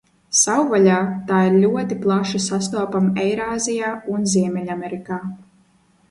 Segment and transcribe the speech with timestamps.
[0.37, 0.93] Savvaļā
[1.31, 5.19] tā ir ļoti plaši sastopama Eirāzijā un Ziemeļamerikā.